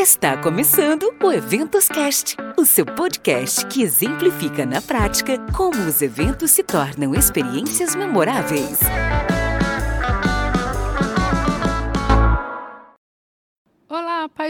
[0.00, 6.52] Está começando o Eventos Cast, o seu podcast que exemplifica na prática como os eventos
[6.52, 8.78] se tornam experiências memoráveis.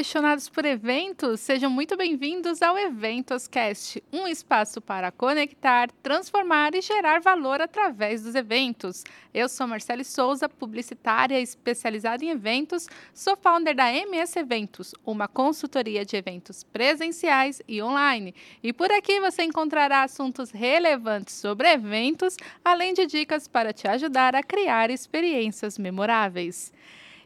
[0.01, 7.21] Apaixonados por eventos, sejam muito bem-vindos ao Eventoscast, um espaço para conectar, transformar e gerar
[7.21, 9.05] valor através dos eventos.
[9.35, 16.03] Eu sou Marcele Souza, publicitária especializada em eventos, sou founder da MS Eventos, uma consultoria
[16.03, 18.35] de eventos presenciais e online.
[18.63, 24.35] E por aqui você encontrará assuntos relevantes sobre eventos, além de dicas para te ajudar
[24.35, 26.73] a criar experiências memoráveis.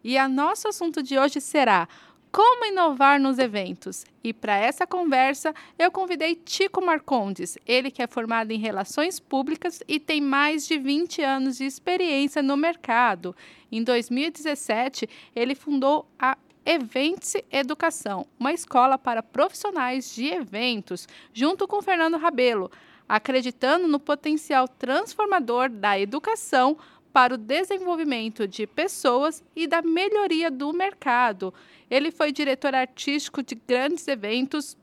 [0.03, 1.89] E o nosso assunto de hoje será
[2.35, 4.05] como inovar nos eventos.
[4.25, 9.81] E para essa conversa, eu convidei Tico Marcondes, ele que é formado em Relações Públicas
[9.87, 13.37] e tem mais de 20 anos de experiência no mercado.
[13.71, 21.81] Em 2017, ele fundou a Events Educação, uma escola para profissionais de eventos, junto com
[21.83, 22.69] Fernando Rabelo,
[23.09, 26.77] acreditando no potencial transformador da educação
[27.15, 31.55] para o desenvolvimento de pessoas e da melhoria do mercado.
[31.89, 34.77] Ele foi diretor artístico de grandes eventos,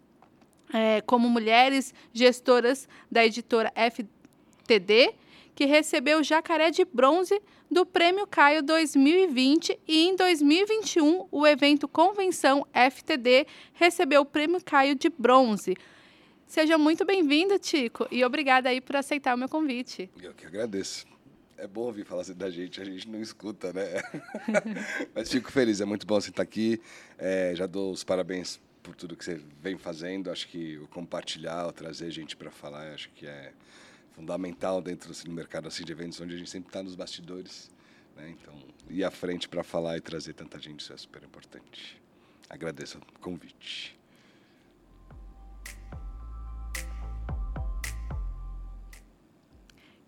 [0.74, 5.14] é, como Mulheres Gestoras da editora FTD,
[5.54, 7.38] que recebeu o Jacaré de Bronze
[7.70, 14.96] do Prêmio Caio 2020 e em 2021 o evento Convenção FTD recebeu o Prêmio Caio
[14.96, 15.76] de Bronze.
[16.48, 20.10] Seja muito bem-vindo, Tico, e obrigada aí por aceitar o meu convite.
[20.22, 21.11] Eu que agradeço
[21.62, 24.02] é bom ouvir falar assim da gente, a gente não escuta, né?
[25.14, 26.82] Mas fico feliz, é muito bom você estar aqui.
[27.20, 30.32] É, já dou os parabéns por tudo que você vem fazendo.
[30.32, 33.54] Acho que o compartilhar, o trazer gente para falar, acho que é
[34.14, 37.70] fundamental dentro assim, do mercado assim, de eventos, onde a gente sempre está nos bastidores.
[38.18, 38.32] Né?
[38.32, 38.56] Então,
[38.90, 42.02] ir à frente para falar e trazer tanta gente, isso é super importante.
[42.50, 43.96] Agradeço o convite.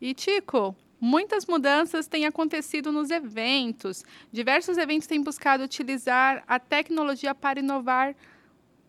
[0.02, 0.76] E Tico,
[1.06, 4.06] Muitas mudanças têm acontecido nos eventos.
[4.32, 8.16] Diversos eventos têm buscado utilizar a tecnologia para inovar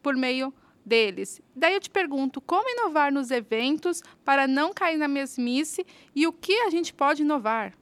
[0.00, 0.54] por meio
[0.86, 1.42] deles.
[1.56, 6.32] Daí eu te pergunto, como inovar nos eventos para não cair na mesmice e o
[6.32, 7.76] que a gente pode inovar?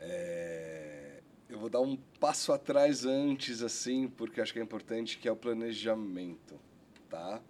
[0.00, 5.28] É, eu vou dar um passo atrás antes, assim, porque acho que é importante, que
[5.28, 6.58] é o planejamento,
[7.08, 7.40] tá?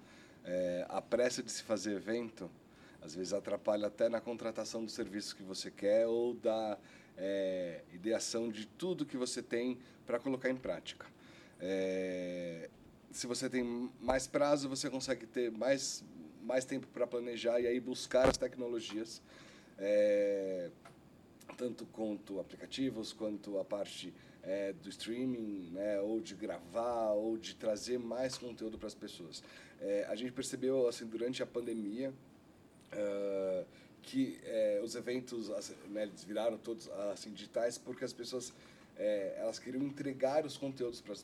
[0.45, 2.51] É, a pressa de se fazer evento
[3.07, 6.77] às vezes atrapalha até na contratação do serviço que você quer ou da
[7.17, 11.07] é, ideação de tudo que você tem para colocar em prática.
[11.61, 12.69] É,
[13.13, 16.05] se você tem mais prazo, você consegue ter mais,
[16.43, 19.23] mais tempo para planejar e aí buscar as tecnologias,
[19.79, 20.69] é,
[21.57, 24.13] tanto quanto aplicativos, quanto a parte
[24.43, 29.45] é, do streaming, né, ou de gravar, ou de trazer mais conteúdo para as pessoas.
[29.81, 32.13] É, a gente percebeu assim durante a pandemia
[32.93, 33.67] uh,
[34.03, 34.39] que
[34.81, 35.49] uh, os eventos
[35.89, 38.55] né, eles viraram todos assim digitais porque as pessoas uh,
[39.37, 41.15] elas queriam entregar os conteúdos para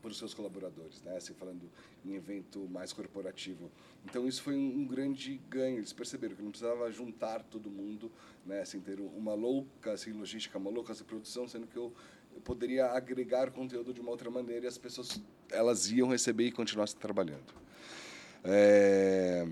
[0.00, 1.16] para os seus colaboradores, né?
[1.16, 1.70] Assim, falando
[2.04, 3.70] em evento mais corporativo.
[4.04, 5.78] Então isso foi um, um, grande ganho.
[5.78, 8.10] Eles perceberam que não precisava juntar todo mundo,
[8.46, 8.60] né?
[8.60, 11.92] Assim, ter uma louca assim, logística, uma louca assim, produção, sendo que eu,
[12.34, 16.52] eu poderia agregar conteúdo de uma outra maneira e as pessoas elas iam receber e
[16.52, 17.52] continuar trabalhando.
[18.42, 19.46] É...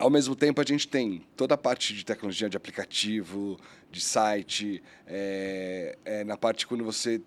[0.00, 4.82] Ao mesmo tempo, a gente tem toda a parte de tecnologia de aplicativo, de site,
[5.06, 7.20] é, é, na parte quando você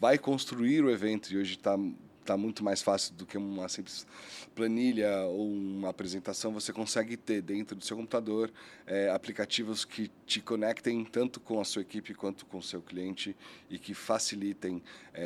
[0.00, 1.78] vai construir o evento, e hoje está
[2.24, 4.06] tá muito mais fácil do que uma simples
[4.54, 8.50] planilha ou uma apresentação, você consegue ter dentro do seu computador
[8.86, 13.36] é, aplicativos que te conectem tanto com a sua equipe quanto com o seu cliente
[13.68, 14.82] e que facilitem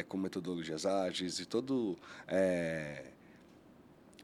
[0.08, 1.96] com metodologias ágeis e todo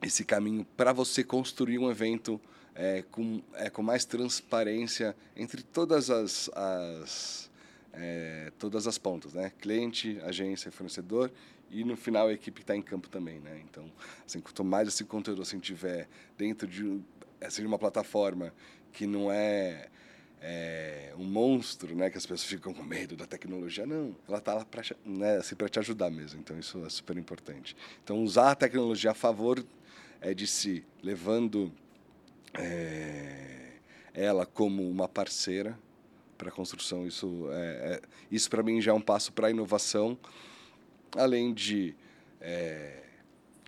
[0.03, 2.41] esse caminho para você construir um evento
[2.75, 7.51] é, com, é, com mais transparência entre todas as, as
[7.93, 9.53] é, todas as pontas, né?
[9.59, 11.31] Cliente, agência, fornecedor
[11.71, 13.61] e no final a equipe está em campo também, né?
[13.69, 13.91] Então,
[14.27, 17.01] assim, quanto mais esse conteúdo assim tiver dentro de,
[17.41, 18.55] assim, uma plataforma
[18.93, 19.89] que não é,
[20.41, 22.11] é, um monstro, né?
[22.11, 24.15] Que as pessoas ficam com medo da tecnologia, não.
[24.27, 26.41] Ela está lá para né, assim, para te ajudar mesmo.
[26.41, 27.77] Então isso é super importante.
[28.03, 29.65] Então usar a tecnologia a favor
[30.21, 31.73] é de si, levando
[32.55, 33.73] é,
[34.13, 35.79] ela como uma parceira
[36.37, 37.07] para a construção.
[37.07, 40.19] Isso, é, é isso para mim já é um passo para a inovação,
[41.17, 41.95] além de
[42.41, 43.03] é,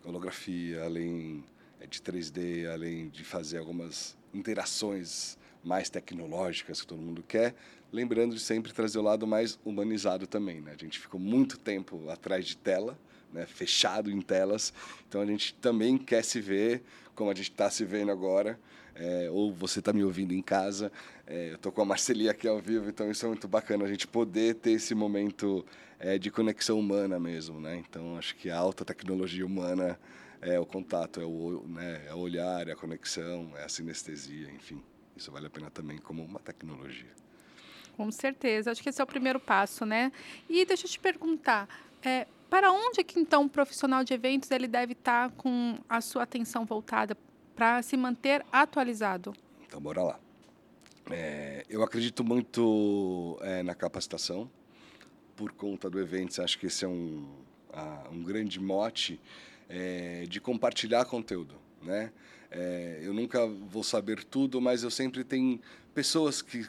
[0.05, 1.45] holografia, além
[1.81, 7.55] é, de 3D, além de fazer algumas interações mais tecnológicas que todo mundo quer,
[7.93, 10.61] lembrando de sempre trazer o lado mais humanizado também.
[10.61, 10.73] Né?
[10.73, 12.99] A gente ficou muito tempo atrás de tela,
[13.33, 13.47] né?
[13.47, 14.73] fechado em telas,
[15.09, 16.83] então a gente também quer se ver
[17.15, 18.59] como a gente está se vendo agora.
[18.93, 20.93] É, ou você está me ouvindo em casa.
[21.27, 23.89] É, eu estou com a Marceli aqui ao vivo, então isso é muito bacana, a
[23.89, 25.65] gente poder ter esse momento
[25.99, 27.61] é, de conexão humana mesmo.
[27.61, 27.77] Né?
[27.77, 29.99] Então, acho que a alta tecnologia humana
[30.41, 34.51] é o contato, é o, né, é o olhar, é a conexão, é a sinestesia,
[34.51, 34.83] enfim.
[35.17, 37.11] Isso vale a pena também como uma tecnologia.
[37.97, 40.11] Com certeza, acho que esse é o primeiro passo, né?
[40.49, 41.69] E deixa eu te perguntar,
[42.03, 46.25] é, para onde que então o profissional de eventos ele deve estar com a sua
[46.25, 47.17] atenção voltada
[47.55, 49.33] para se manter atualizado?
[49.67, 50.21] Então, bora lá.
[51.11, 54.51] É, eu acredito muito é, na capacitação
[55.37, 56.43] por conta do evento.
[56.43, 57.27] Acho que esse é um,
[58.13, 59.21] um grande mote
[59.69, 62.13] é, de compartilhar conteúdo, né?
[62.51, 65.61] É, eu nunca vou saber tudo, mas eu sempre tenho
[65.95, 66.67] pessoas que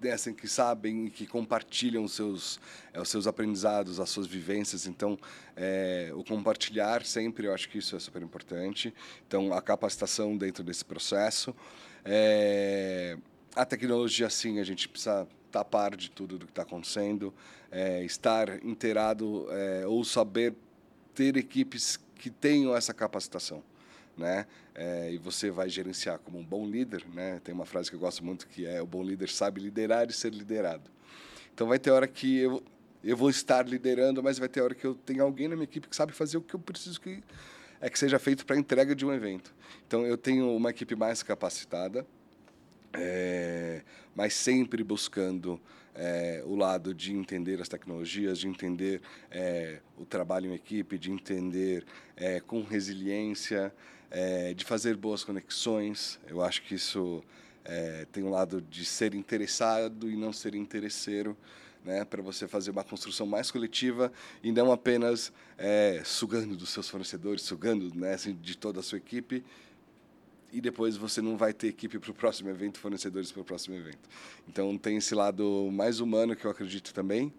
[0.00, 2.60] descem, que sabem e que compartilham os seus,
[2.92, 4.86] é, os seus aprendizados, as suas vivências.
[4.86, 5.18] Então,
[5.56, 8.92] é, o compartilhar sempre, eu acho que isso é super importante.
[9.26, 11.54] Então, a capacitação dentro desse processo.
[12.04, 13.16] É,
[13.54, 17.32] a tecnologia, sim, a gente precisa estar a par de tudo do que está acontecendo,
[17.70, 19.46] é, estar inteirado
[19.88, 20.54] ou saber
[21.14, 23.62] ter equipes que tenham essa capacitação
[24.16, 24.46] né?
[24.74, 27.40] É, e você vai gerenciar como um bom líder, né?
[27.44, 30.12] Tem uma frase que eu gosto muito que é o bom líder sabe liderar e
[30.12, 30.90] ser liderado.
[31.54, 32.62] Então vai ter hora que eu
[33.04, 35.88] eu vou estar liderando, mas vai ter hora que eu tenho alguém na minha equipe
[35.88, 37.22] que sabe fazer o que eu preciso que
[37.80, 39.54] é que seja feito para entrega de um evento.
[39.86, 42.06] Então eu tenho uma equipe mais capacitada,
[42.92, 43.82] é,
[44.14, 45.60] mas sempre buscando
[45.94, 51.10] é, o lado de entender as tecnologias, de entender é, o trabalho em equipe, de
[51.10, 51.84] entender
[52.16, 53.72] é, com resiliência,
[54.10, 56.18] é, de fazer boas conexões.
[56.26, 57.22] Eu acho que isso
[57.64, 61.36] é, tem um lado de ser interessado e não ser interesseiro.
[61.84, 64.12] Né, para você fazer uma construção mais coletiva
[64.42, 68.98] e não apenas é, sugando dos seus fornecedores, sugando né, assim, de toda a sua
[68.98, 69.44] equipe,
[70.52, 73.76] e depois você não vai ter equipe para o próximo evento, fornecedores para o próximo
[73.76, 74.08] evento.
[74.48, 77.32] Então tem esse lado mais humano que eu acredito também.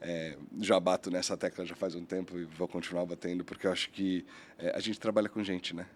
[0.00, 3.72] É, já bato nessa tecla já faz um tempo e vou continuar batendo porque eu
[3.72, 4.26] acho que
[4.58, 5.86] é, a gente trabalha com gente, né?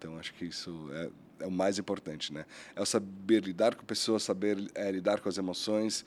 [0.00, 1.10] Então, acho que isso é,
[1.44, 2.46] é o mais importante, né?
[2.74, 6.06] É o saber lidar com pessoas, saber é, lidar com as emoções.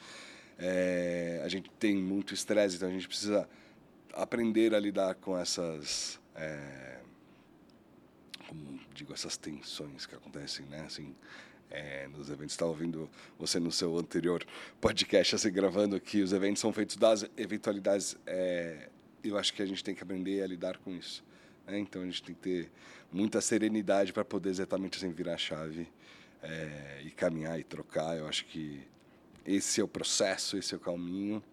[0.57, 3.47] É, a gente tem muito estresse, então a gente precisa
[4.13, 6.97] aprender a lidar com essas, é,
[8.47, 10.81] como digo, essas tensões que acontecem, né?
[10.87, 11.13] Assim,
[11.69, 12.53] é, nos eventos.
[12.53, 13.07] Estava ouvindo
[13.37, 14.43] você no seu anterior
[14.81, 18.17] podcast, assim, gravando que os eventos são feitos das eventualidades.
[18.25, 18.89] É,
[19.23, 21.23] eu acho que a gente tem que aprender a lidar com isso.
[21.65, 21.79] Né?
[21.79, 22.71] Então a gente tem que ter
[23.11, 25.87] muita serenidade para poder exatamente assim, virar a chave
[26.41, 28.17] é, e caminhar e trocar.
[28.17, 28.81] Eu acho que
[29.45, 31.43] esse é o processo, esse é o caminho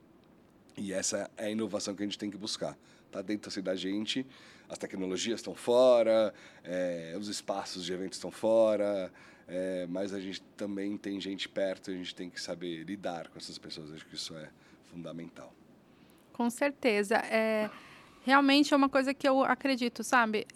[0.77, 2.77] e essa é a inovação que a gente tem que buscar.
[3.07, 4.25] Está dentro assim, da gente,
[4.69, 6.33] as tecnologias estão fora,
[6.63, 9.13] é, os espaços de eventos estão fora,
[9.49, 13.39] é, mas a gente também tem gente perto a gente tem que saber lidar com
[13.39, 13.93] essas pessoas.
[13.93, 14.49] Acho que isso é
[14.85, 15.53] fundamental.
[16.33, 17.17] Com certeza.
[17.17, 17.69] É,
[18.23, 20.47] realmente é uma coisa que eu acredito, sabe?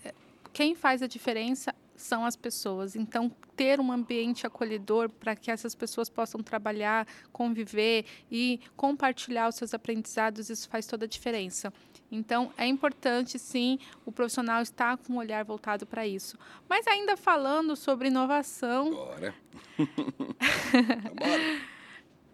[0.55, 2.97] quem faz a diferença são as pessoas.
[2.97, 9.57] Então, ter um ambiente acolhedor para que essas pessoas possam trabalhar, conviver e compartilhar os
[9.57, 11.73] seus aprendizados, isso faz toda a diferença.
[12.11, 16.39] Então, é importante, sim, o profissional estar com um olhar voltado para isso.
[16.69, 18.91] Mas, ainda falando sobre inovação.
[18.93, 19.35] Bora!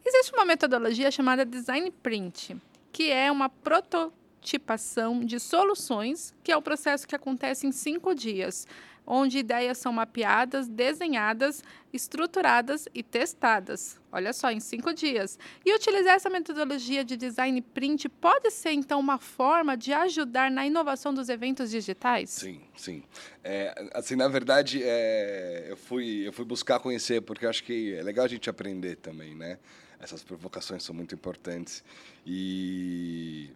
[0.04, 2.56] Existe uma metodologia chamada Design Print,
[2.92, 8.14] que é uma proto tipação de soluções, que é o processo que acontece em cinco
[8.14, 8.66] dias,
[9.06, 13.98] onde ideias são mapeadas, desenhadas, estruturadas e testadas.
[14.12, 15.38] Olha só, em cinco dias.
[15.64, 20.64] E utilizar essa metodologia de design print pode ser, então, uma forma de ajudar na
[20.66, 22.30] inovação dos eventos digitais?
[22.30, 23.02] Sim, sim.
[23.42, 28.02] É, assim, na verdade, é, eu, fui, eu fui buscar conhecer, porque acho que é
[28.02, 29.58] legal a gente aprender também, né?
[29.98, 31.84] Essas provocações são muito importantes.
[32.24, 33.50] E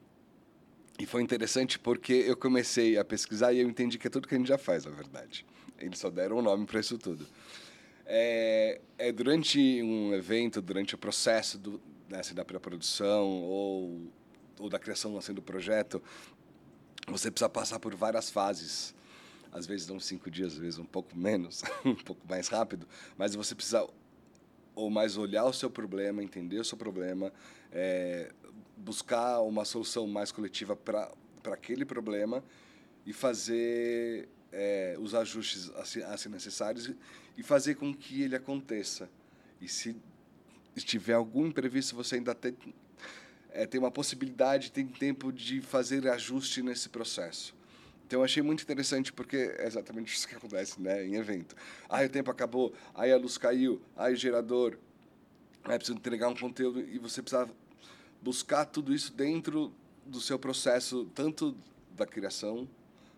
[0.98, 4.34] e foi interessante porque eu comecei a pesquisar e eu entendi que é tudo que
[4.34, 5.44] a gente já faz, na verdade.
[5.78, 7.26] Eles só deram um nome para isso tudo.
[8.06, 14.12] É, é, durante um evento, durante o processo do, né, assim, da pré-produção ou,
[14.58, 16.02] ou da criação assim, do projeto,
[17.08, 18.94] você precisa passar por várias fases.
[19.50, 22.86] Às vezes dão cinco dias, às vezes um pouco menos, um pouco mais rápido,
[23.16, 23.86] mas você precisa
[24.74, 27.32] ou mais olhar o seu problema, entender o seu problema,
[27.72, 28.32] é,
[28.76, 31.12] buscar uma solução mais coletiva para
[31.44, 32.42] aquele problema
[33.06, 36.90] e fazer é, os ajustes assim, assim necessários
[37.36, 39.08] e fazer com que ele aconteça.
[39.60, 39.96] E se
[40.76, 42.56] tiver algum imprevisto, você ainda tem,
[43.50, 47.54] é, tem uma possibilidade, tem tempo de fazer ajuste nesse processo.
[48.06, 51.56] Então eu achei muito interessante porque é exatamente isso que acontece né, em evento.
[51.88, 54.78] Aí o tempo acabou, aí a luz caiu, aí o gerador,
[55.64, 57.48] aí precisa entregar um conteúdo e você precisa
[58.24, 59.70] buscar tudo isso dentro
[60.06, 61.54] do seu processo, tanto
[61.90, 62.66] da criação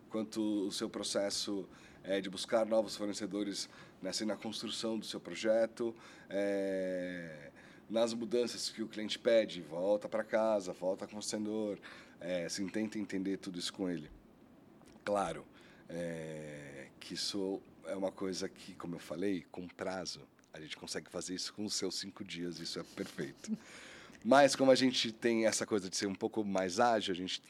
[0.09, 1.65] quanto o seu processo
[2.03, 3.69] é, de buscar novos fornecedores
[4.01, 5.95] né, assim, na construção do seu projeto,
[6.29, 7.51] é,
[7.89, 11.79] nas mudanças que o cliente pede, volta para casa, volta com o fornecedor,
[12.19, 14.11] é, assim, tenta entender tudo isso com ele.
[15.05, 15.45] Claro
[15.87, 20.19] é, que isso é uma coisa que, como eu falei, com prazo,
[20.53, 23.57] a gente consegue fazer isso com os seus cinco dias, isso é perfeito.
[24.23, 27.41] Mas como a gente tem essa coisa de ser um pouco mais ágil, a gente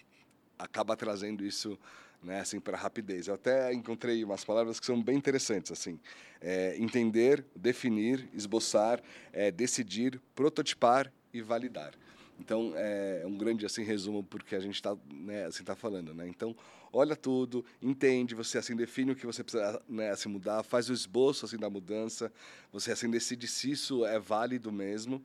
[0.57, 1.77] acaba trazendo isso
[2.21, 3.27] né, assim, para rapidez.
[3.27, 5.99] Eu até encontrei umas palavras que são bem interessantes, assim,
[6.41, 11.93] é, entender, definir, esboçar, é, decidir, prototipar e validar.
[12.39, 16.13] Então, é um grande assim resumo porque a gente está né, assim, tá falando.
[16.13, 16.27] Né?
[16.27, 16.55] Então,
[16.93, 20.93] olha tudo, entende, você assim define o que você precisa né, assim, mudar, faz o
[20.93, 22.31] esboço assim, da mudança,
[22.71, 25.23] você assim decide se isso é válido mesmo.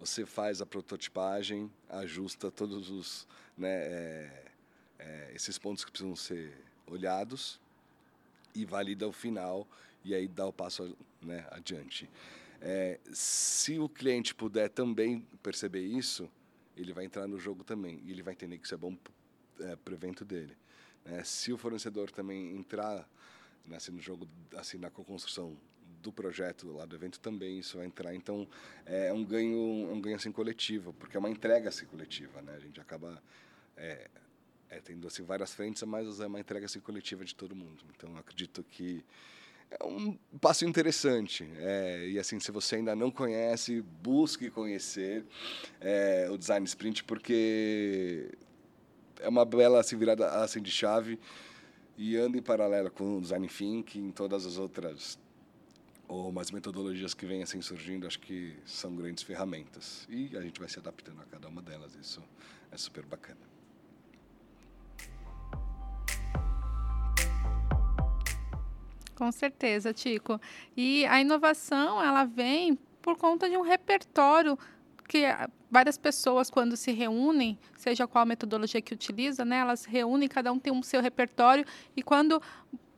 [0.00, 4.44] Você faz a prototipagem, ajusta todos os né, é,
[4.98, 7.60] é, esses pontos que precisam ser olhados
[8.54, 9.68] e valida o final
[10.02, 12.08] e aí dá o passo né, adiante.
[12.62, 16.30] É, se o cliente puder também perceber isso,
[16.74, 18.96] ele vai entrar no jogo também e ele vai entender que isso é bom
[19.60, 20.56] é, para o evento dele.
[21.04, 21.22] Né?
[21.24, 23.06] Se o fornecedor também entrar
[23.66, 24.26] né, assim, no jogo,
[24.56, 25.58] assim, na construção
[26.02, 28.14] do projeto lá do evento também isso vai entrar.
[28.14, 28.46] Então
[28.86, 29.58] é um ganho,
[29.92, 32.54] um ganho assim coletivo, porque é uma entrega assim coletiva, né?
[32.56, 33.22] A gente acaba
[33.76, 34.08] é,
[34.68, 37.84] é, tendo assim várias frentes, mas é uma entrega assim coletiva de todo mundo.
[37.94, 39.04] Então acredito que
[39.70, 41.48] é um passo interessante.
[41.58, 45.24] É, e assim, se você ainda não conhece, busque conhecer
[45.80, 48.30] é, o Design Sprint, porque
[49.20, 51.18] é uma bela assim, virada assim, de chave
[51.96, 55.18] e anda em paralelo com o Design Thinking em todas as outras
[56.10, 60.08] ou umas metodologias que vêm assim surgindo, acho que são grandes ferramentas.
[60.10, 62.20] E a gente vai se adaptando a cada uma delas, isso
[62.72, 63.38] é super bacana.
[69.14, 70.40] Com certeza, Tico.
[70.76, 74.58] E a inovação, ela vem por conta de um repertório
[75.06, 75.24] que
[75.70, 80.58] várias pessoas, quando se reúnem, seja qual metodologia que utiliza, né, elas reúnem, cada um
[80.58, 81.64] tem um seu repertório,
[81.96, 82.40] e quando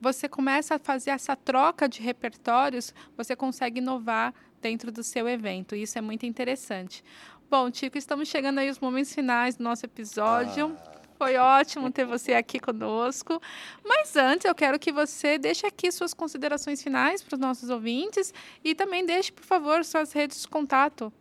[0.02, 5.76] você começa a fazer essa troca de repertórios, você consegue inovar dentro do seu evento.
[5.76, 7.04] Isso é muito interessante.
[7.48, 10.76] Bom, Tico, estamos chegando aí aos momentos finais do nosso episódio.
[10.76, 10.92] Ah.
[11.16, 13.40] Foi ótimo ter você aqui conosco.
[13.84, 18.34] Mas antes, eu quero que você deixe aqui suas considerações finais para os nossos ouvintes
[18.64, 21.12] e também deixe, por favor, suas redes de contato.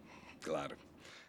[0.42, 0.76] Claro.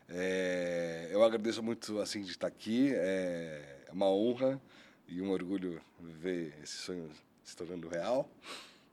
[0.08, 2.92] É, eu agradeço muito assim de estar aqui.
[2.94, 4.58] É uma honra
[5.06, 7.10] e um orgulho ver esse sonho
[7.42, 8.30] se tornando real.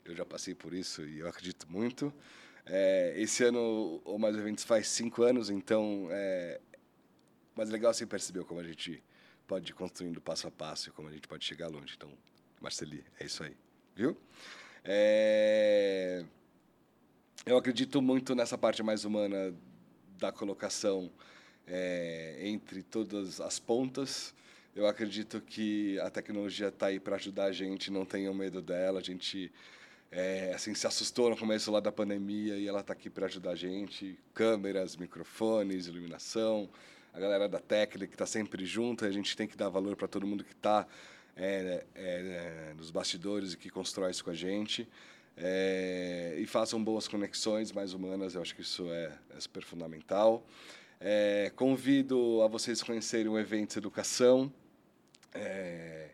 [0.04, 2.14] Eu já passei por isso e eu acredito muito.
[2.66, 6.60] É, esse ano o Mais Eventos faz cinco anos, então é
[7.56, 9.04] mais legal assim perceber como a gente
[9.48, 11.96] pode ir construindo passo a passo e como a gente pode chegar longe.
[11.98, 12.12] Então,
[12.62, 13.56] Marceli, é isso aí,
[13.96, 14.16] viu?
[14.84, 16.24] É...
[17.46, 19.54] Eu acredito muito nessa parte mais humana
[20.18, 21.12] da colocação
[21.66, 24.34] é, entre todas as pontas.
[24.76, 29.00] Eu acredito que a tecnologia está aí para ajudar a gente, não tenham medo dela.
[29.00, 29.52] A gente
[30.12, 33.52] é, assim se assustou no começo lá da pandemia e ela está aqui para ajudar
[33.52, 34.18] a gente.
[34.34, 36.70] Câmeras, microfones, iluminação
[37.14, 40.08] a galera da técnica que está sempre junto, a gente tem que dar valor para
[40.08, 40.88] todo mundo que está
[41.36, 44.88] é, é, nos bastidores e que constrói isso com a gente.
[45.36, 50.46] É, e façam boas conexões mais humanas, eu acho que isso é, é super fundamental.
[51.02, 54.52] É, convido a vocês conhecerem o Eventos Educação.
[55.34, 56.10] É,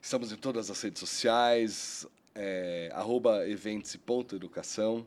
[0.00, 5.06] estamos em todas as redes sociais, é, arroba eventos.educação,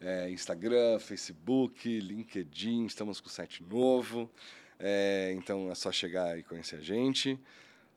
[0.00, 4.30] é, Instagram, Facebook, LinkedIn, estamos com o site novo.
[4.78, 7.36] É, então é só chegar e conhecer a gente.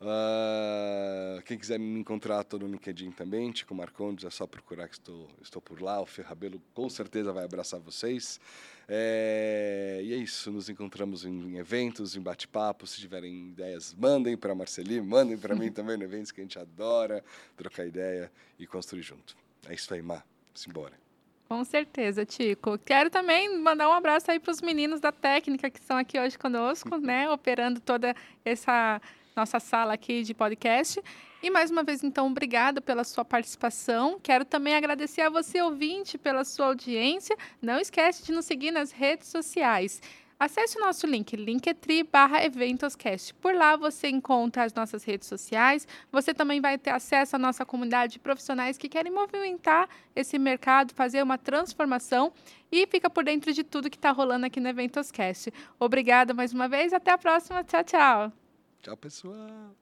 [0.03, 4.95] Uh, quem quiser me encontrar, estou no LinkedIn também, Tico Marcondes, é só procurar que
[4.95, 6.01] estou, estou por lá.
[6.01, 8.37] O Ferrabelo com certeza vai abraçar vocês.
[8.85, 12.85] É, e é isso, nos encontramos em eventos, em bate-papo.
[12.85, 16.43] Se tiverem ideias, mandem para a Marceli, mandem para mim também no eventos que a
[16.43, 17.23] gente adora
[17.55, 18.29] trocar ideia
[18.59, 19.37] e construir junto.
[19.69, 20.21] É isso aí, Má.
[20.53, 21.01] Simbora.
[21.47, 22.77] Com certeza, Tico.
[22.77, 26.37] Quero também mandar um abraço aí para os meninos da técnica que estão aqui hoje
[26.37, 29.01] conosco, né, operando toda essa
[29.35, 31.01] nossa sala aqui de podcast.
[31.41, 34.19] E mais uma vez, então, obrigada pela sua participação.
[34.21, 37.35] Quero também agradecer a você, ouvinte, pela sua audiência.
[37.61, 40.01] Não esquece de nos seguir nas redes sociais.
[40.39, 43.33] Acesse o nosso link, linktree barra eventoscast.
[43.35, 45.87] Por lá você encontra as nossas redes sociais.
[46.11, 50.93] Você também vai ter acesso à nossa comunidade de profissionais que querem movimentar esse mercado,
[50.93, 52.33] fazer uma transformação
[52.71, 55.53] e fica por dentro de tudo que está rolando aqui no Eventoscast.
[55.79, 56.91] Obrigada mais uma vez.
[56.91, 57.63] Até a próxima.
[57.63, 58.42] Tchau, tchau.
[58.83, 59.73] Tchau, pessoal.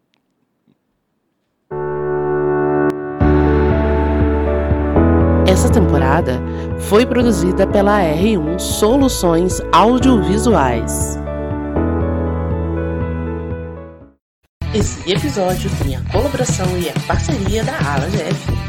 [5.47, 6.39] Essa temporada
[6.87, 11.17] foi produzida pela R1 Soluções Audiovisuais.
[14.71, 18.60] Esse episódio tem a colaboração e a parceria da Ala GF.